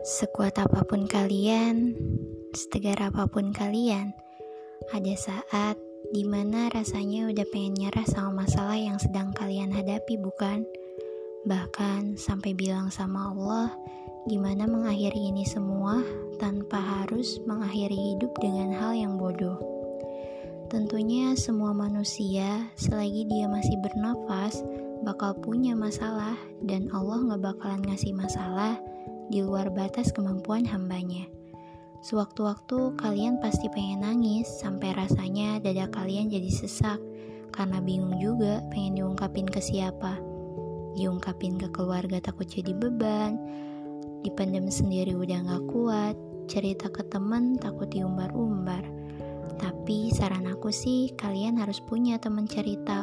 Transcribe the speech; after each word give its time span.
Sekuat 0.00 0.56
apa 0.56 0.80
pun 0.88 1.04
kalian, 1.04 1.92
setegar 2.56 2.96
apa 3.04 3.28
pun 3.28 3.52
kalian, 3.52 4.16
ada 4.96 5.12
saat 5.12 5.76
di 6.16 6.24
mana 6.24 6.72
rasanya 6.72 7.28
udah 7.28 7.44
pengen 7.52 7.76
nyerah 7.76 8.08
sama 8.08 8.48
masalah 8.48 8.80
yang 8.80 8.96
sedang 8.96 9.28
kalian 9.36 9.68
hadapi, 9.68 10.16
bukan? 10.16 10.64
Bahkan 11.44 12.16
sampai 12.16 12.56
bilang 12.56 12.88
sama 12.88 13.28
Allah, 13.28 13.76
gimana 14.24 14.64
mengakhiri 14.64 15.36
ini 15.36 15.44
semua 15.44 16.00
tanpa 16.40 16.80
harus 16.80 17.36
mengakhiri 17.44 18.16
hidup 18.16 18.32
dengan 18.40 18.72
hal 18.72 18.96
yang 18.96 19.20
bodoh. 19.20 19.60
Tentunya 20.72 21.36
semua 21.36 21.76
manusia 21.76 22.72
selagi 22.72 23.28
dia 23.28 23.52
masih 23.52 23.76
bernafas 23.84 24.64
bakal 25.04 25.36
punya 25.36 25.76
masalah 25.76 26.40
dan 26.64 26.88
Allah 26.88 27.20
gak 27.36 27.52
bakalan 27.52 27.84
ngasih 27.84 28.16
masalah 28.16 28.80
di 29.30 29.40
luar 29.40 29.70
batas 29.70 30.10
kemampuan 30.10 30.66
hambanya. 30.66 31.30
Sewaktu-waktu 32.02 32.98
kalian 32.98 33.38
pasti 33.38 33.70
pengen 33.70 34.02
nangis 34.02 34.50
sampai 34.58 34.90
rasanya 34.96 35.62
dada 35.62 35.86
kalian 35.86 36.32
jadi 36.32 36.50
sesak 36.50 36.98
karena 37.54 37.78
bingung 37.78 38.18
juga 38.18 38.64
pengen 38.74 38.98
diungkapin 38.98 39.46
ke 39.46 39.62
siapa. 39.62 40.18
Diungkapin 40.98 41.56
ke 41.62 41.70
keluarga 41.70 42.18
takut 42.18 42.50
jadi 42.50 42.74
beban, 42.74 43.38
dipendam 44.26 44.66
sendiri 44.66 45.14
udah 45.14 45.38
gak 45.46 45.64
kuat, 45.70 46.16
cerita 46.50 46.90
ke 46.90 47.06
temen 47.06 47.54
takut 47.60 47.86
diumbar-umbar. 47.86 48.82
Tapi 49.60 50.08
saran 50.10 50.48
aku 50.48 50.72
sih 50.72 51.12
kalian 51.20 51.60
harus 51.60 51.78
punya 51.84 52.16
temen 52.16 52.48
cerita 52.48 52.99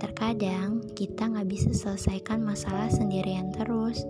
terkadang 0.00 0.80
kita 0.96 1.28
nggak 1.28 1.46
bisa 1.46 1.70
selesaikan 1.76 2.40
masalah 2.40 2.88
sendirian 2.88 3.52
terus. 3.52 4.08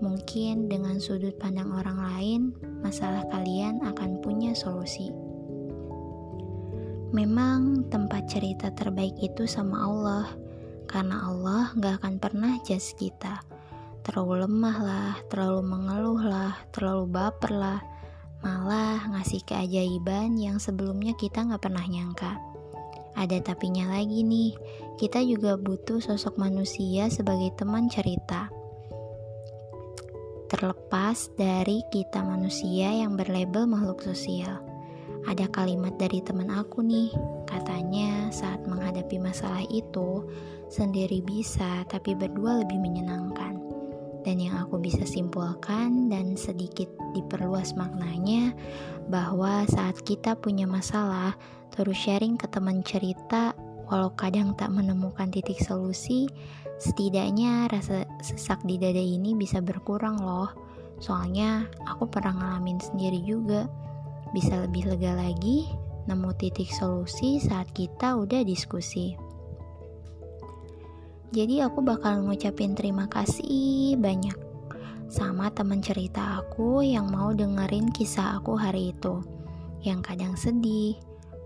Mungkin 0.00 0.72
dengan 0.72 0.96
sudut 0.96 1.36
pandang 1.36 1.72
orang 1.72 2.00
lain, 2.00 2.42
masalah 2.80 3.24
kalian 3.28 3.84
akan 3.84 4.20
punya 4.24 4.56
solusi. 4.56 5.12
Memang 7.12 7.88
tempat 7.92 8.28
cerita 8.28 8.72
terbaik 8.72 9.16
itu 9.20 9.44
sama 9.44 9.84
Allah, 9.84 10.26
karena 10.88 11.24
Allah 11.24 11.72
nggak 11.76 12.02
akan 12.02 12.14
pernah 12.20 12.52
jas 12.64 12.92
kita. 12.96 13.40
Terlalu 14.04 14.44
lemah 14.44 14.76
lah, 14.80 15.12
terlalu 15.32 15.60
mengeluh 15.64 16.20
lah, 16.20 16.52
terlalu 16.76 17.04
baper 17.08 17.52
lah, 17.56 17.80
malah 18.44 19.00
ngasih 19.16 19.42
keajaiban 19.48 20.36
yang 20.36 20.60
sebelumnya 20.60 21.16
kita 21.16 21.40
nggak 21.40 21.62
pernah 21.62 21.84
nyangka. 21.88 22.55
Ada 23.16 23.40
tapinya 23.40 23.88
lagi 23.96 24.20
nih, 24.20 24.52
kita 25.00 25.24
juga 25.24 25.56
butuh 25.56 26.04
sosok 26.04 26.36
manusia 26.36 27.08
sebagai 27.08 27.48
teman 27.56 27.88
cerita. 27.88 28.52
Terlepas 30.52 31.32
dari 31.34 31.80
kita 31.88 32.22
manusia 32.22 32.92
yang 32.92 33.16
berlabel 33.16 33.64
makhluk 33.64 34.04
sosial. 34.04 34.62
Ada 35.26 35.50
kalimat 35.50 35.96
dari 35.98 36.22
teman 36.22 36.54
aku 36.54 36.86
nih, 36.86 37.10
katanya 37.50 38.30
saat 38.30 38.62
menghadapi 38.62 39.18
masalah 39.18 39.64
itu, 39.74 40.22
sendiri 40.70 41.18
bisa 41.24 41.82
tapi 41.90 42.14
berdua 42.14 42.62
lebih 42.62 42.78
menyenangkan. 42.78 43.65
Dan 44.26 44.42
yang 44.42 44.58
aku 44.58 44.82
bisa 44.82 45.06
simpulkan 45.06 46.10
dan 46.10 46.34
sedikit 46.34 46.90
diperluas 47.14 47.78
maknanya 47.78 48.50
bahwa 49.06 49.62
saat 49.70 50.02
kita 50.02 50.34
punya 50.34 50.66
masalah, 50.66 51.38
terus 51.70 51.94
sharing 51.94 52.34
ke 52.34 52.50
teman 52.50 52.82
cerita 52.82 53.54
walau 53.86 54.10
kadang 54.18 54.50
tak 54.58 54.74
menemukan 54.74 55.30
titik 55.30 55.62
solusi, 55.62 56.26
setidaknya 56.82 57.70
rasa 57.70 58.02
sesak 58.18 58.58
di 58.66 58.82
dada 58.82 58.98
ini 58.98 59.38
bisa 59.38 59.62
berkurang 59.62 60.18
loh. 60.18 60.50
Soalnya 60.98 61.70
aku 61.86 62.10
pernah 62.10 62.34
ngalamin 62.34 62.82
sendiri 62.82 63.22
juga. 63.22 63.70
Bisa 64.34 64.58
lebih 64.58 64.90
lega 64.90 65.14
lagi, 65.14 65.70
nemu 66.10 66.34
titik 66.34 66.66
solusi 66.74 67.38
saat 67.38 67.70
kita 67.70 68.18
udah 68.18 68.42
diskusi. 68.42 69.14
Jadi 71.34 71.58
aku 71.62 71.82
bakal 71.82 72.22
ngucapin 72.22 72.78
terima 72.78 73.10
kasih 73.10 73.98
banyak 73.98 74.46
sama 75.06 75.50
teman 75.54 75.78
cerita 75.78 76.42
aku 76.42 76.82
yang 76.82 77.10
mau 77.14 77.30
dengerin 77.30 77.94
kisah 77.94 78.42
aku 78.42 78.58
hari 78.58 78.90
itu. 78.90 79.22
Yang 79.86 80.00
kadang 80.02 80.34
sedih, 80.34 80.98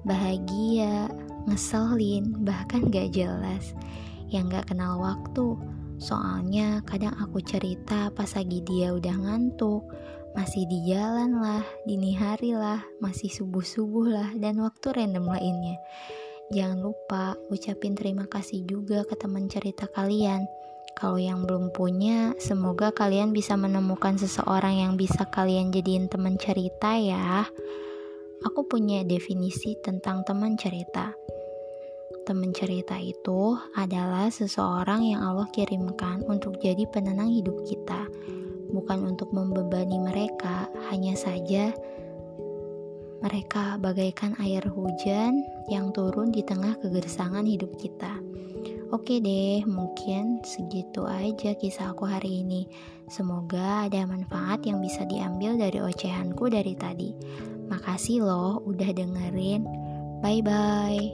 bahagia, 0.09 1.13
ngeselin, 1.45 2.41
bahkan 2.41 2.89
gak 2.89 3.13
jelas. 3.13 3.77
Yang 4.33 4.61
gak 4.61 4.67
kenal 4.73 4.97
waktu. 5.01 5.61
Soalnya 6.01 6.81
kadang 6.89 7.13
aku 7.21 7.45
cerita 7.45 8.09
pas 8.17 8.33
lagi 8.33 8.65
dia 8.65 8.97
udah 8.97 9.13
ngantuk, 9.13 9.85
masih 10.33 10.65
di 10.65 10.89
jalan 10.89 11.37
lah, 11.37 11.61
dini 11.85 12.17
hari 12.17 12.57
lah, 12.57 12.81
masih 13.05 13.29
subuh-subuh 13.29 14.09
lah, 14.09 14.31
dan 14.41 14.57
waktu 14.65 14.97
random 14.97 15.29
lainnya. 15.29 15.77
Jangan 16.51 16.83
lupa 16.83 17.39
ucapin 17.49 17.95
terima 17.95 18.27
kasih 18.27 18.67
juga 18.67 19.07
ke 19.07 19.15
teman 19.15 19.47
cerita 19.47 19.87
kalian 19.87 20.45
kalau 21.01 21.17
yang 21.17 21.49
belum 21.49 21.73
punya, 21.73 22.37
semoga 22.37 22.93
kalian 22.93 23.33
bisa 23.33 23.57
menemukan 23.57 24.21
seseorang 24.21 24.85
yang 24.85 24.93
bisa 25.01 25.25
kalian 25.33 25.73
jadiin 25.73 26.13
teman 26.13 26.37
cerita 26.37 26.93
ya. 26.93 27.49
Aku 28.45 28.69
punya 28.69 29.01
definisi 29.01 29.81
tentang 29.81 30.29
teman 30.29 30.61
cerita. 30.61 31.17
Teman 32.29 32.53
cerita 32.53 33.01
itu 33.01 33.57
adalah 33.73 34.29
seseorang 34.29 35.09
yang 35.09 35.25
Allah 35.25 35.49
kirimkan 35.57 36.21
untuk 36.29 36.61
jadi 36.61 36.85
penenang 36.93 37.33
hidup 37.33 37.65
kita, 37.65 38.05
bukan 38.69 39.17
untuk 39.17 39.33
membebani 39.33 39.97
mereka, 39.97 40.69
hanya 40.93 41.17
saja 41.17 41.73
mereka 43.21 43.77
bagaikan 43.77 44.37
air 44.41 44.65
hujan 44.69 45.45
yang 45.69 45.93
turun 45.93 46.33
di 46.33 46.41
tengah 46.41 46.77
kegersangan 46.81 47.45
hidup 47.45 47.77
kita. 47.77 48.21
Oke 48.91 49.23
deh, 49.23 49.63
mungkin 49.71 50.43
segitu 50.43 51.07
aja 51.07 51.55
kisah 51.55 51.95
aku 51.95 52.11
hari 52.11 52.43
ini. 52.43 52.67
Semoga 53.07 53.87
ada 53.87 54.03
manfaat 54.03 54.67
yang 54.67 54.83
bisa 54.83 55.07
diambil 55.07 55.55
dari 55.55 55.79
ocehanku 55.79 56.51
dari 56.51 56.75
tadi. 56.75 57.15
Makasih 57.71 58.27
loh 58.27 58.59
udah 58.67 58.91
dengerin. 58.91 59.63
Bye 60.19 60.43
bye. 60.43 61.07